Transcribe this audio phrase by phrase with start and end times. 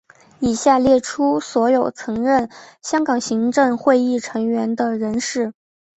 [0.39, 2.49] 以下列出所有曾任
[2.81, 5.53] 香港行政会议成员的人士。